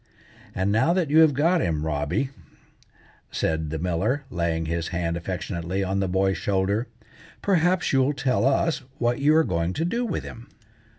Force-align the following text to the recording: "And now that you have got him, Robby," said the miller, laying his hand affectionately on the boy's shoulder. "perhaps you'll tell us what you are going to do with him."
"And 0.55 0.71
now 0.71 0.93
that 0.93 1.11
you 1.11 1.19
have 1.19 1.35
got 1.35 1.61
him, 1.61 1.85
Robby," 1.85 2.31
said 3.29 3.69
the 3.69 3.77
miller, 3.77 4.23
laying 4.31 4.65
his 4.65 4.87
hand 4.87 5.15
affectionately 5.15 5.83
on 5.83 5.99
the 5.99 6.07
boy's 6.07 6.39
shoulder. 6.39 6.87
"perhaps 7.43 7.93
you'll 7.93 8.13
tell 8.13 8.43
us 8.43 8.81
what 8.97 9.19
you 9.19 9.35
are 9.35 9.43
going 9.43 9.73
to 9.73 9.85
do 9.85 10.03
with 10.03 10.23
him." 10.23 10.47